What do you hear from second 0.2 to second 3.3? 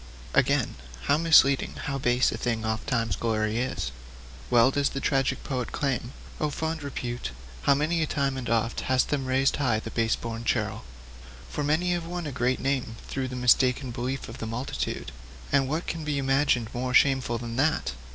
'Again, how misleading, how base, a thing ofttimes is